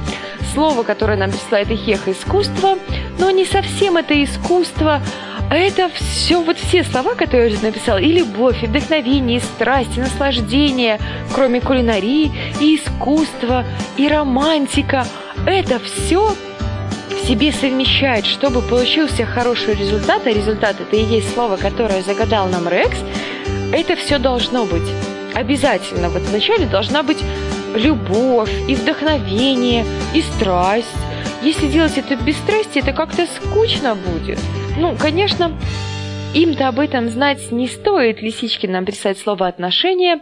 [0.53, 2.77] Слово, которое нам присылает Ихех, искусство,
[3.19, 5.01] но не совсем это искусство,
[5.49, 9.41] а это все, вот все слова, которые я уже написала, и любовь, и вдохновение, и
[9.41, 10.99] страсть, и наслаждение,
[11.33, 13.65] кроме кулинарии, и искусства,
[13.97, 15.05] и романтика,
[15.45, 16.35] это все
[17.09, 22.47] в себе совмещает, чтобы получился хороший результат, а результат это и есть слово, которое загадал
[22.47, 22.97] нам Рекс,
[23.71, 24.89] это все должно быть.
[25.35, 26.09] Обязательно.
[26.09, 27.23] Вот вначале должна быть
[27.75, 30.87] любовь, и вдохновение, и страсть.
[31.41, 34.39] Если делать это без страсти, это как-то скучно будет.
[34.77, 35.51] Ну, конечно,
[36.33, 38.21] им-то об этом знать не стоит.
[38.21, 40.21] Лисички нам прислать слово «отношения».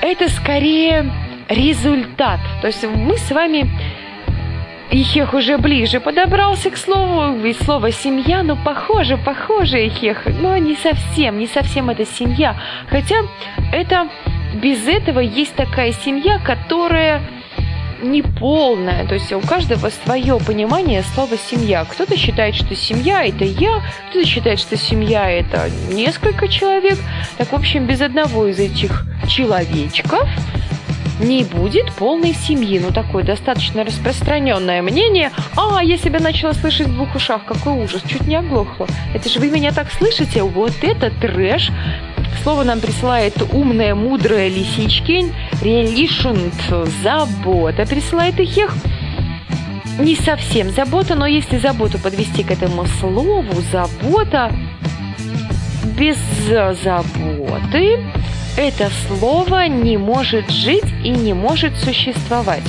[0.00, 1.12] Это скорее
[1.48, 2.40] результат.
[2.60, 3.70] То есть мы с вами
[4.90, 10.76] Ихех уже ближе подобрался к слову, и слово «семья», ну, похоже, похоже, Ихех, но не
[10.76, 12.60] совсем, не совсем это семья.
[12.90, 13.16] Хотя
[13.72, 14.08] это,
[14.54, 17.22] без этого есть такая семья, которая
[18.02, 19.06] неполная.
[19.06, 21.84] То есть у каждого свое понимание слова «семья».
[21.84, 26.98] Кто-то считает, что семья– это я, кто-то считает, что семья– это несколько человек.
[27.38, 30.28] Так, в общем, без одного из этих человечков
[31.20, 32.78] не будет полной семьи.
[32.78, 35.30] Ну, такое достаточно распространенное мнение.
[35.56, 37.44] А, я себя начала слышать в двух ушах.
[37.44, 38.88] Какой ужас, чуть не оглохла.
[39.14, 40.42] Это же вы меня так слышите?
[40.42, 41.70] Вот это трэш.
[42.42, 45.32] Слово нам присылает умная, мудрая лисичкин.
[45.62, 46.54] Релишент,
[47.02, 47.86] забота.
[47.86, 48.74] Присылает их их
[49.98, 54.50] не совсем забота, но если заботу подвести к этому слову, забота,
[55.96, 56.16] без
[56.48, 58.00] заботы
[58.56, 62.62] это слово не может жить и не может существовать.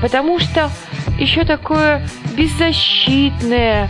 [0.00, 0.70] Потому что
[1.18, 2.06] еще такое
[2.36, 3.88] беззащитное,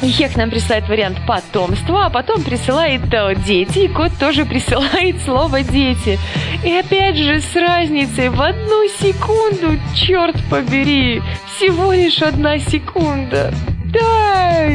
[0.00, 5.62] Хек нам присылает вариант потомства, а потом присылает э, дети, и кот тоже присылает слово
[5.62, 6.18] дети.
[6.64, 11.20] И опять же с разницей в одну секунду, черт побери,
[11.56, 13.52] всего лишь одна секунда.
[13.86, 14.66] Да,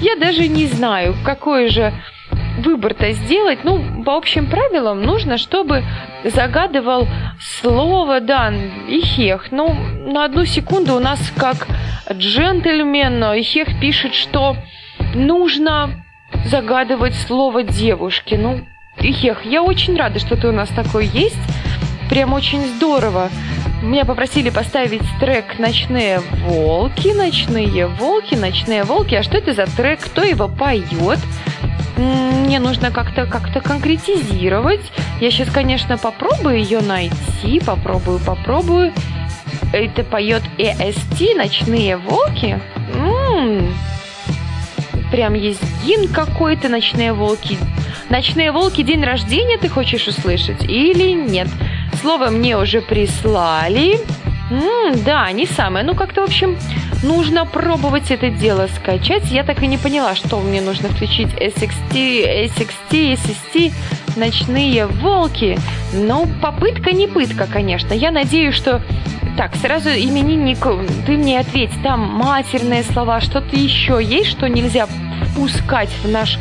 [0.00, 1.92] я даже не знаю, какой же
[2.60, 5.84] выбор-то сделать, ну, по общим правилам нужно, чтобы
[6.24, 7.06] загадывал
[7.40, 8.52] Слово, да,
[8.88, 9.50] Ихех.
[9.50, 9.74] Ну,
[10.06, 11.66] на одну секунду у нас как
[12.12, 14.56] джентльмен Ихех пишет, что
[15.14, 16.04] нужно
[16.44, 18.34] загадывать слово девушки.
[18.34, 18.66] Ну,
[18.98, 21.38] Ихех, я очень рада, что ты у нас такой есть.
[22.10, 23.30] Прям очень здорово.
[23.82, 29.14] Меня попросили поставить трек «Ночные волки», «Ночные волки», «Ночные волки».
[29.14, 30.00] А что это за трек?
[30.00, 31.18] Кто его поет?
[32.00, 34.80] Мне нужно как-то как-то конкретизировать.
[35.20, 37.60] Я сейчас, конечно, попробую ее найти.
[37.60, 38.92] Попробую, попробую.
[39.72, 42.60] Это поет EST «Ночные волки».
[42.94, 43.74] М-м-м.
[45.12, 47.58] Прям есть гимн какой-то «Ночные волки».
[48.08, 51.48] «Ночные волки» день рождения ты хочешь услышать или нет?
[52.00, 54.00] Слово мне уже прислали.
[54.50, 55.84] М-м, да, они самые.
[55.84, 56.56] Ну, как-то, в общем,
[57.02, 59.30] нужно пробовать это дело скачать.
[59.30, 63.72] Я так и не поняла, что мне нужно включить SXT, SXT, SST,
[64.16, 65.58] ночные волки.
[65.94, 67.92] Но попытка не пытка, конечно.
[67.94, 68.82] Я надеюсь, что...
[69.36, 70.58] Так, сразу именинник,
[71.06, 74.86] ты мне ответь, там матерные слова, что-то еще есть, что нельзя
[75.30, 76.36] впускать в наш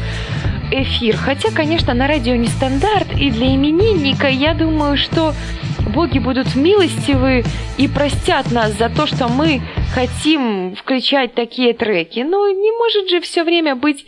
[0.72, 1.16] эфир.
[1.16, 5.34] Хотя, конечно, на радио не стандарт, и для именинника я думаю, что
[5.90, 7.44] боги будут милостивы
[7.78, 9.62] и простят нас за то, что мы
[9.94, 12.20] хотим включать такие треки.
[12.20, 14.06] Но не может же все время быть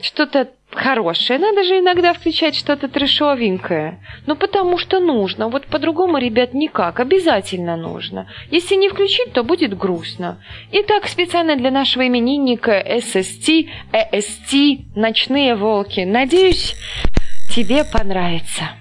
[0.00, 1.38] что-то хорошее.
[1.38, 4.00] Надо же иногда включать что-то трешовенькое.
[4.26, 5.48] Ну, потому что нужно.
[5.48, 7.00] Вот по-другому, ребят, никак.
[7.00, 8.28] Обязательно нужно.
[8.50, 10.42] Если не включить, то будет грустно.
[10.72, 16.00] Итак, специально для нашего именинника SST, EST, «Ночные волки».
[16.00, 16.74] Надеюсь,
[17.54, 18.79] тебе понравится.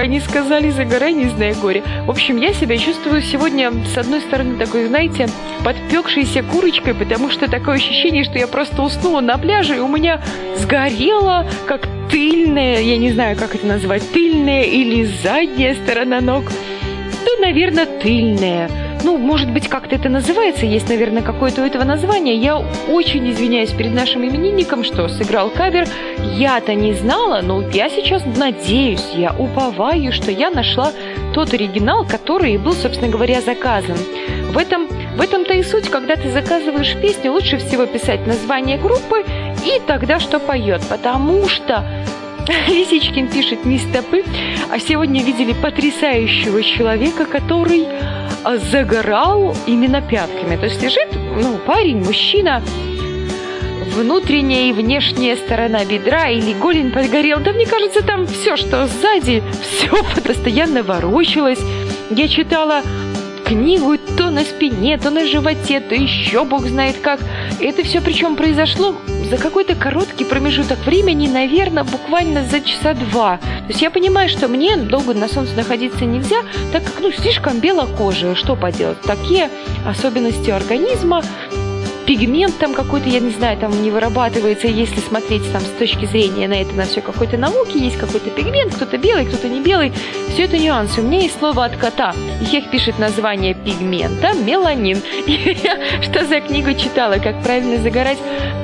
[0.00, 1.82] Они сказали, загорай, не зная горя.
[2.06, 5.28] В общем, я себя чувствую сегодня, с одной стороны, такой, знаете,
[5.64, 10.20] подпекшейся курочкой, потому что такое ощущение, что я просто уснула на пляже, и у меня
[10.56, 16.44] сгорела, как тыльная, я не знаю, как это назвать, тыльная или задняя сторона ног.
[17.24, 18.89] Да, наверное, тыльная.
[19.02, 22.36] Ну, может быть, как-то это называется, есть, наверное, какое-то у этого название.
[22.36, 25.86] Я очень извиняюсь перед нашим именинником, что сыграл кавер.
[26.36, 30.92] Я-то не знала, но я сейчас надеюсь, я уповаю, что я нашла
[31.34, 33.96] тот оригинал, который был, собственно говоря, заказан.
[34.52, 39.24] В этом, в этом-то и суть, когда ты заказываешь песню, лучше всего писать название группы
[39.64, 41.84] и тогда что поет, потому что
[42.68, 44.24] Лисичкин пишет не стопы,
[44.70, 47.86] а сегодня видели потрясающего человека, который
[48.70, 50.56] загорал именно пятками.
[50.56, 52.62] То есть лежит, ну, парень, мужчина,
[53.94, 57.40] внутренняя и внешняя сторона бедра или голень подгорел.
[57.40, 61.60] Да мне кажется, там все, что сзади, все постоянно ворочалось.
[62.10, 62.82] Я читала
[63.50, 67.18] книгу то на спине, то на животе, то еще бог знает как.
[67.58, 68.94] Это все причем произошло
[69.28, 73.38] за какой-то короткий промежуток времени, наверное, буквально за часа два.
[73.38, 76.42] То есть я понимаю, что мне долго на солнце находиться нельзя,
[76.72, 79.00] так как, ну, слишком белокожая, что поделать.
[79.02, 79.50] Такие
[79.84, 81.24] особенности организма,
[82.10, 86.48] пигмент там какой-то, я не знаю, там не вырабатывается, если смотреть там с точки зрения
[86.48, 89.92] на это, на все какой-то науки, есть какой-то пигмент, кто-то белый, кто-то не белый,
[90.32, 91.00] все это нюансы.
[91.00, 92.12] У меня есть слово от кота.
[92.50, 95.00] Ех пишет название пигмента меланин.
[95.28, 98.18] Я что за книгу читала, как правильно загорать?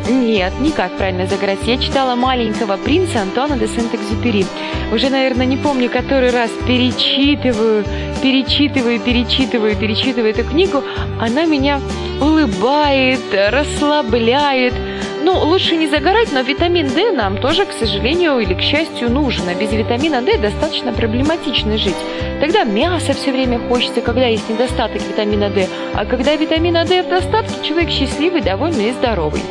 [0.08, 1.60] Нет, не как правильно загорать.
[1.66, 4.44] Я читала «Маленького принца» Антуана де Сент-Экзюпери.
[4.92, 7.84] Уже, наверное, не помню, который раз перечитываю,
[8.22, 10.82] перечитываю, перечитываю, перечитываю эту книгу.
[11.20, 11.80] Она меня
[12.20, 14.74] улыбает, расслабляет.
[15.22, 19.48] Ну, лучше не загорать, но витамин D нам тоже, к сожалению или к счастью, нужен.
[19.48, 21.96] А без витамина D достаточно проблематично жить.
[22.40, 25.66] Тогда мясо все время хочется, когда есть недостаток витамина D.
[25.94, 29.42] А когда витамина D в достатке, человек счастливый, довольный и здоровый.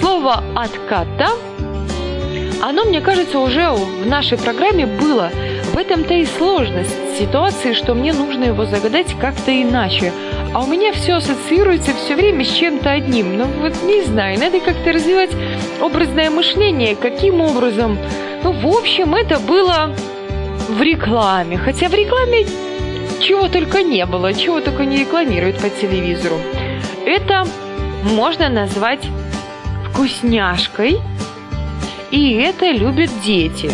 [0.00, 1.30] Слово «от кота»
[2.60, 5.30] оно, мне кажется, уже в нашей программе было.
[5.72, 10.12] В этом-то и сложность ситуации, что мне нужно его загадать как-то иначе.
[10.52, 13.36] А у меня все ассоциируется все время с чем-то одним.
[13.36, 15.30] Ну вот не знаю, надо как-то развивать
[15.80, 16.96] образное мышление.
[16.96, 17.98] Каким образом?
[18.42, 19.94] Ну, в общем, это было
[20.68, 21.56] в рекламе.
[21.56, 22.46] Хотя в рекламе
[23.20, 26.36] чего только не было, чего только не рекламируют по телевизору.
[27.04, 27.46] Это
[28.02, 29.06] можно назвать
[29.90, 30.98] вкусняшкой,
[32.10, 33.70] и это любят дети.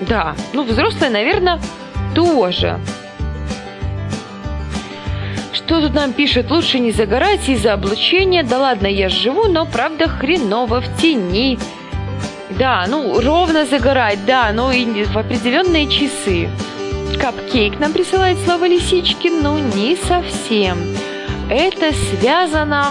[0.00, 1.60] Да, ну взрослые, наверное,
[2.14, 2.78] тоже.
[5.52, 6.50] Что тут нам пишет?
[6.50, 8.42] Лучше не загорать из-за облучения.
[8.42, 11.58] Да ладно, я живу, но правда хреново в тени.
[12.50, 16.48] Да, ну ровно загорать, да, но и в определенные часы.
[17.18, 20.78] Капкейк нам присылает слово Лисичкин, ну не совсем.
[21.48, 22.88] Это связано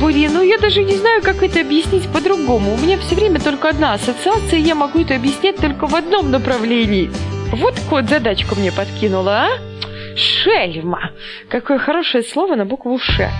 [0.00, 2.74] Блин, ну я даже не знаю, как это объяснить по-другому.
[2.74, 6.30] У меня все время только одна ассоциация, и я могу это объяснять только в одном
[6.30, 7.10] направлении.
[7.52, 9.48] Вот кот задачку мне подкинула, а?
[10.16, 11.12] Шельма.
[11.48, 13.30] Какое хорошее слово на букву Ш.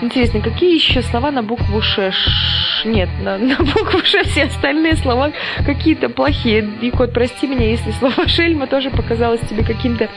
[0.00, 2.12] Интересно, какие еще слова на букву Ш?
[2.12, 2.88] Ш...
[2.88, 5.32] Нет, на, на букву Ш все остальные слова
[5.66, 6.68] какие-то плохие.
[6.82, 10.08] И кот, прости меня, если слово шельма тоже показалось тебе каким-то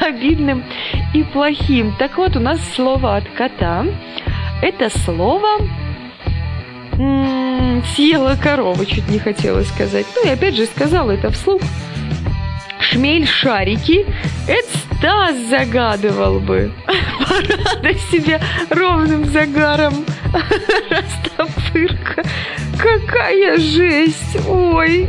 [0.00, 0.64] обидным
[1.14, 1.94] и плохим.
[1.98, 3.86] Так вот, у нас слово от кота.
[4.62, 5.58] Это слово
[7.94, 10.06] съела корова, чуть не хотела сказать.
[10.14, 11.60] Ну и опять же сказала это вслух.
[12.80, 14.06] Шмель шарики,
[14.46, 14.68] это
[15.04, 16.72] Стас загадывал бы.
[17.28, 18.40] Порадуй себя
[18.70, 20.04] ровным загаром.
[20.90, 22.24] Растопырка.
[22.78, 24.38] Какая жесть.
[24.48, 25.08] Ой.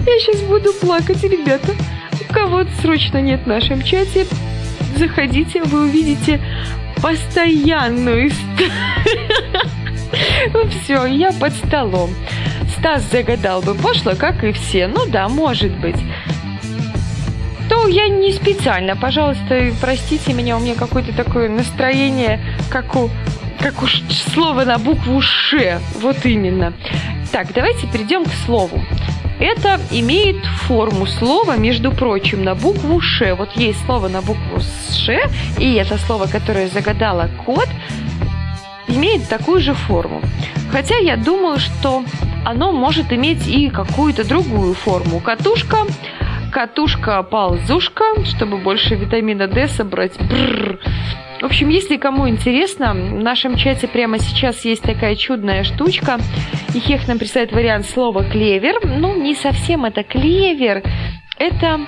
[0.00, 1.72] Я сейчас буду плакать, ребята.
[2.28, 4.26] У кого-то срочно нет в нашем чате.
[4.96, 6.40] Заходите, вы увидите
[7.02, 8.30] постоянную
[10.52, 12.10] Ну все, я под столом.
[12.78, 14.86] Стас загадал бы пошло, как и все.
[14.86, 15.96] Ну да, может быть.
[17.68, 23.10] То я не специально, пожалуйста, простите меня, у меня какое-то такое настроение, как у,
[23.60, 25.80] как у слова на букву Ш.
[26.00, 26.72] Вот именно.
[27.30, 28.82] Так, давайте перейдем к слову.
[29.38, 33.34] Это имеет форму слова, между прочим, на букву Ш.
[33.34, 34.60] Вот есть слово на букву
[34.94, 35.28] Ш,
[35.58, 37.68] и это слово, которое загадала кот,
[38.88, 40.20] имеет такую же форму.
[40.72, 42.04] Хотя я думаю, что
[42.44, 45.20] оно может иметь и какую-то другую форму.
[45.20, 45.78] Катушка,
[46.52, 50.18] катушка-ползушка, чтобы больше витамина D собрать.
[50.18, 50.78] Бррр.
[51.40, 56.18] В общем, если кому интересно, в нашем чате прямо сейчас есть такая чудная штучка.
[56.74, 58.74] И Хех нам присылает вариант слова клевер.
[58.84, 60.82] Ну, не совсем это клевер.
[61.38, 61.80] Это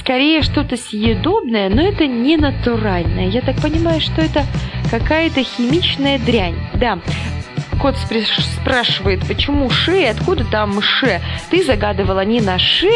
[0.00, 3.28] скорее что-то съедобное, но это не натуральное.
[3.28, 4.44] Я так понимаю, что это
[4.90, 6.56] какая-то химичная дрянь.
[6.74, 6.98] Да,
[7.80, 11.20] Кот спрашивает, почему ше, откуда там ше?
[11.50, 12.90] Ты загадывала не на ше,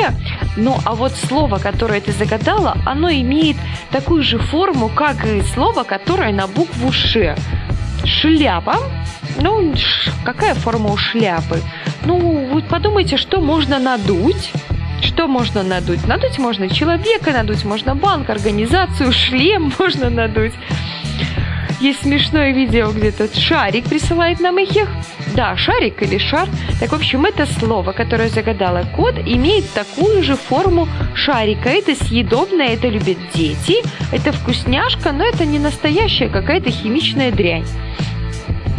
[0.56, 3.56] ну а вот слово, которое ты загадала, оно имеет
[3.90, 7.36] такую же форму, как и слово, которое на букву ше.
[8.04, 8.76] Шляпа.
[9.38, 9.74] Ну,
[10.24, 11.60] какая форма у шляпы?
[12.04, 14.52] Ну, вот подумайте, что можно надуть.
[15.02, 16.06] Что можно надуть?
[16.06, 20.52] Надуть можно человека, надуть можно банк, организацию, шлем можно надуть.
[21.80, 24.88] Есть смешное видео, где тот шарик присылает нам их.
[25.34, 26.46] Да, шарик или шар.
[26.78, 31.70] Так, в общем, это слово, которое загадала кот, имеет такую же форму шарика.
[31.70, 33.76] Это съедобное, это любят дети,
[34.12, 37.66] это вкусняшка, но это не настоящая какая-то химичная дрянь.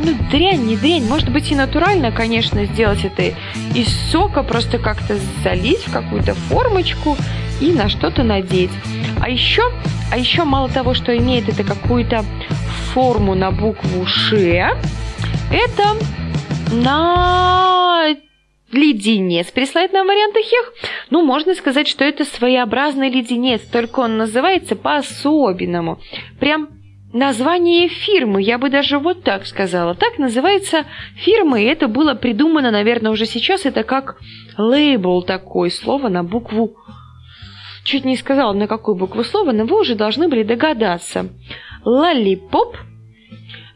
[0.04, 1.06] Ну, дрянь, не дрянь.
[1.08, 3.36] Может быть и натурально, конечно, сделать это
[3.76, 7.18] из сока, просто как-то залить в какую-то формочку
[7.60, 8.72] и на что-то надеть.
[9.20, 9.64] А еще,
[10.12, 12.26] а еще мало того, что имеет это какую-то
[12.94, 14.78] форму на букву Ш,
[15.52, 15.84] это
[16.72, 18.16] на
[18.72, 20.74] леденец присылает нам вариант хех.
[21.10, 26.00] Ну, можно сказать, что это своеобразный леденец, только он называется по-особенному.
[26.40, 26.70] Прям
[27.14, 29.96] название фирмы, я бы даже вот так сказала.
[29.96, 30.86] Так называется
[31.16, 33.66] фирма, и это было придумано, наверное, уже сейчас.
[33.66, 34.18] Это как
[34.58, 36.76] лейбл такой, слово на букву
[37.84, 41.30] Чуть не сказала, на какую букву слова, но вы уже должны были догадаться.
[41.84, 42.78] Лолипоп.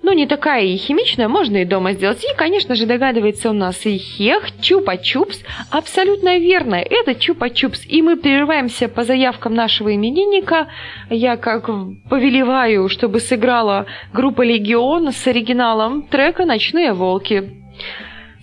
[0.06, 2.24] Ну, не такая и химичная, можно и дома сделать.
[2.24, 5.38] И, конечно же, догадывается у нас и хех, чупа-чупс.
[5.72, 7.88] Абсолютно верно, это чупа-чупс.
[7.88, 10.68] И мы прерываемся по заявкам нашего именинника.
[11.10, 11.66] Я как
[12.08, 17.66] повелеваю, чтобы сыграла группа «Легион» с оригиналом трека «Ночные волки».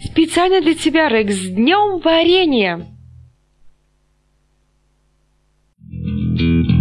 [0.02, 2.88] Специально для тебя, Рекс, с днем варенья!
[6.42, 6.71] создают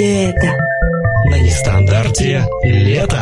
[0.00, 0.56] все это!
[1.26, 3.20] На нестандарте лето.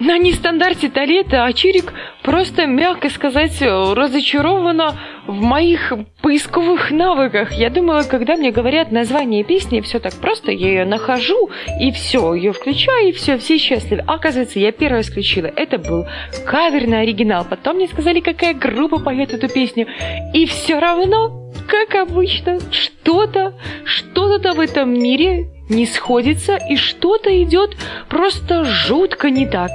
[0.00, 1.92] На нестандарте-то лето, а Чирик
[2.24, 4.98] просто, мягко сказать, разочарована
[5.28, 7.52] в моих поисковых навыках.
[7.52, 11.50] Я думала, когда мне говорят название песни, все так просто, я ее нахожу,
[11.80, 14.02] и все, ее включаю, и все, все счастливы.
[14.08, 15.46] А, оказывается, я первая включила.
[15.46, 16.08] Это был
[16.44, 17.44] кавер на оригинал.
[17.48, 19.86] Потом мне сказали, какая группа поет эту песню.
[20.34, 21.39] И все равно,
[21.70, 23.54] как обычно, что-то,
[23.84, 27.76] что-то в этом мире не сходится, и что-то идет
[28.08, 29.70] просто жутко не так.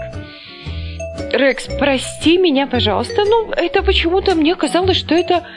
[1.32, 3.24] Рекс, прости меня, пожалуйста.
[3.26, 5.48] Ну, это почему-то мне казалось, что это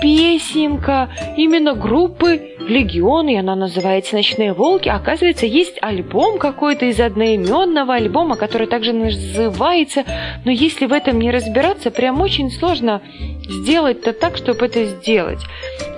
[0.00, 4.88] песенка именно группы Легион, и она называется «Ночные волки».
[4.88, 10.04] Оказывается, есть альбом какой-то из одноименного альбома, который также называется.
[10.44, 13.02] Но если в этом не разбираться, прям очень сложно
[13.48, 15.40] сделать-то так, чтобы это сделать.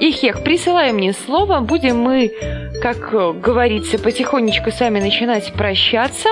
[0.01, 2.33] И Хех, присылай мне слово, будем мы,
[2.83, 6.29] как говорится, потихонечку сами начинать прощаться.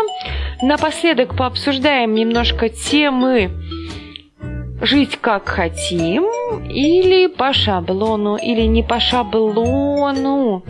[0.63, 3.51] Напоследок пообсуждаем немножко темы
[4.81, 6.25] жить как хотим,
[6.69, 10.63] или по шаблону, или не по шаблону.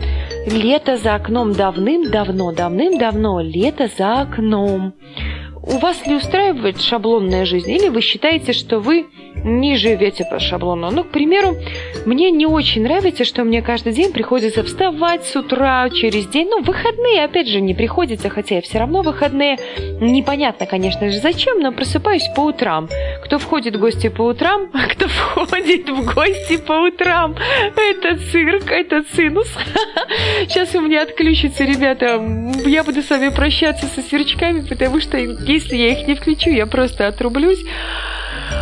[0.47, 4.93] Лето за окном давным-давно, давным-давно, лето за окном.
[5.67, 9.07] У вас ли устраивает шаблонная жизнь, или вы считаете, что вы
[9.43, 10.89] не живете по шаблону.
[10.91, 11.55] Ну, к примеру,
[12.05, 16.49] мне не очень нравится, что мне каждый день приходится вставать с утра через день.
[16.49, 19.57] Ну, выходные, опять же, не приходится, хотя и все равно выходные.
[20.01, 22.89] Непонятно, конечно же, зачем, но просыпаюсь по утрам.
[23.23, 27.35] Кто входит в гости по утрам, а кто входит в гости по утрам.
[27.75, 29.47] Это цирк, это цинус.
[30.47, 32.21] Сейчас у меня отключится, ребята.
[32.65, 35.17] Я буду с вами прощаться со сверчками, потому что
[35.55, 37.63] если я их не включу, я просто отрублюсь.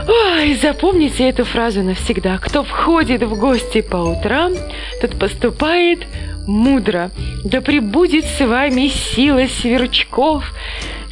[0.07, 2.37] Ой, запомните эту фразу навсегда.
[2.37, 4.53] Кто входит в гости по утрам,
[5.01, 6.07] тот поступает
[6.47, 7.11] мудро.
[7.43, 10.45] Да пребудет с вами сила сверчков.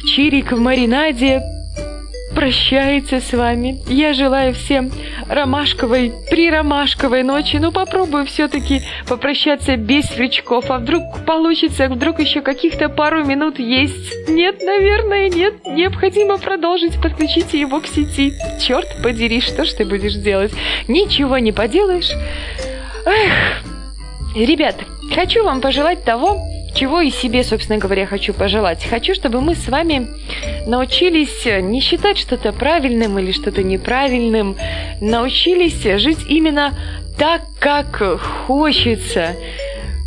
[0.04, 1.42] Чирик в маринаде
[2.34, 3.82] прощается с вами.
[3.86, 4.90] Я желаю всем
[5.28, 7.56] ромашковой, приромашковой ночи.
[7.56, 10.70] Ну, попробую все-таки попрощаться без свечков.
[10.70, 14.28] А вдруг получится, вдруг еще каких-то пару минут есть?
[14.28, 15.54] Нет, наверное, нет.
[15.66, 17.00] Необходимо продолжить.
[17.00, 18.32] Подключите его к сети.
[18.60, 20.52] Черт подери, что ж ты будешь делать?
[20.88, 22.10] Ничего не поделаешь.
[23.04, 23.62] Эх,
[24.36, 24.76] ребят,
[25.14, 26.38] хочу вам пожелать того,
[26.74, 28.84] чего и себе, собственно говоря, хочу пожелать.
[28.84, 30.08] Хочу, чтобы мы с вами
[30.66, 34.56] научились не считать что-то правильным или что-то неправильным,
[35.00, 36.72] научились жить именно
[37.18, 38.02] так, как
[38.46, 39.36] хочется,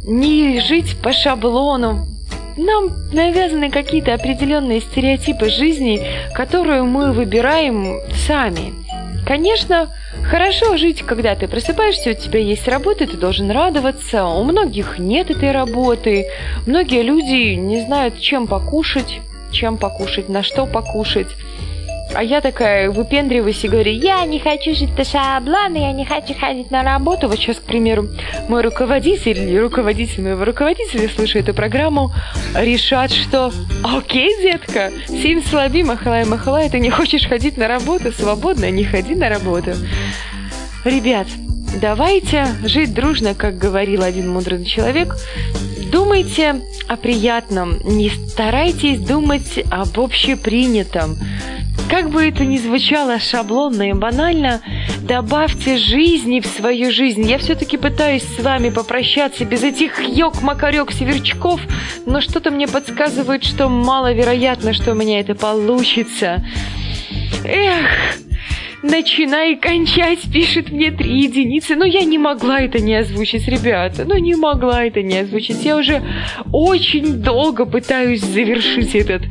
[0.05, 2.07] не жить по шаблону.
[2.57, 6.01] Нам навязаны какие-то определенные стереотипы жизни,
[6.33, 8.73] которую мы выбираем сами.
[9.25, 9.89] Конечно,
[10.29, 14.25] хорошо жить, когда ты просыпаешься, у тебя есть работа, ты должен радоваться.
[14.25, 16.27] У многих нет этой работы.
[16.65, 19.19] Многие люди не знают, чем покушать,
[19.51, 21.27] чем покушать, на что покушать.
[22.13, 26.33] А я такая выпендриваюсь и говорю, я не хочу жить по шаблону, я не хочу
[26.33, 27.27] ходить на работу.
[27.27, 28.07] Вот сейчас, к примеру,
[28.47, 32.13] мой руководитель или руководитель моего руководителя, слыша эту программу,
[32.53, 33.51] решат, что
[33.83, 39.15] окей, детка, сим слаби, махалай, махалай, ты не хочешь ходить на работу, свободно, не ходи
[39.15, 39.73] на работу.
[40.85, 41.27] Ребят,
[41.81, 45.15] давайте жить дружно, как говорил один мудрый человек.
[45.91, 51.17] Думайте о приятном, не старайтесь думать об общепринятом.
[51.89, 54.61] Как бы это ни звучало шаблонно и банально,
[55.01, 57.21] добавьте жизни в свою жизнь.
[57.23, 61.61] Я все-таки пытаюсь с вами попрощаться без этих йог-макарек северчков,
[62.05, 66.43] но что-то мне подсказывает, что маловероятно, что у меня это получится.
[67.43, 68.17] Эх,
[68.85, 71.75] начинай и кончать, пишет мне три единицы.
[71.75, 74.05] Но я не могла это не озвучить, ребята.
[74.05, 75.63] Ну, не могла это не озвучить.
[75.63, 76.01] Я уже
[76.51, 79.23] очень долго пытаюсь завершить этот...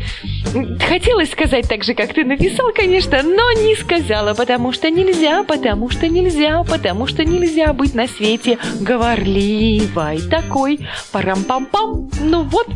[0.89, 5.91] Хотелось сказать так же, как ты написал, конечно, но не сказала, потому что нельзя, потому
[5.91, 10.79] что нельзя, потому что нельзя быть на свете говорливой такой.
[11.13, 12.11] Парам-пам-пам.
[12.21, 12.69] Ну вот,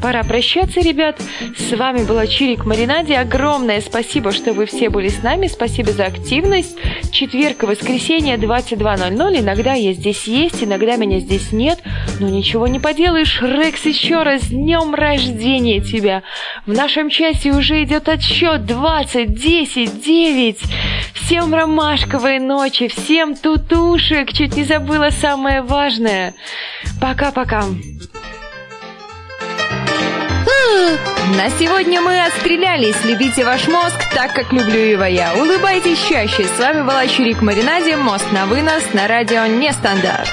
[0.00, 1.20] Пора прощаться, ребят.
[1.56, 3.16] С вами была Чирик Маринаде.
[3.16, 5.48] Огромное спасибо, что вы все были с нами.
[5.48, 6.76] Спасибо за активность.
[7.10, 9.40] Четверг и воскресенье 22.00.
[9.40, 11.80] Иногда я здесь есть, иногда меня здесь нет.
[12.20, 13.40] Но ничего не поделаешь.
[13.42, 16.22] Рекс, еще раз днем рождения тебя.
[16.66, 20.58] В нашем часе уже идет отсчет 20, 10, 9.
[21.14, 24.32] Всем ромашковой ночи, всем тутушек.
[24.32, 26.34] Чуть не забыла самое важное.
[27.00, 27.64] Пока-пока.
[31.36, 33.02] На сегодня мы отстрелялись.
[33.04, 35.34] Любите ваш мозг так, как люблю его я.
[35.34, 36.44] Улыбайтесь чаще.
[36.44, 37.96] С вами была Чурик Маринаде.
[37.96, 40.28] Мост на вынос на радио Нестандарт.